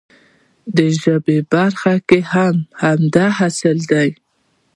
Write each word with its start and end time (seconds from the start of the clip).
د 0.75 0.77
ژبې 1.01 1.37
په 1.43 1.45
برخه 1.53 1.93
کې 2.09 2.19
هم 2.31 2.55
همدا 2.81 3.27
اصل 3.49 3.77
دی. 3.91 4.09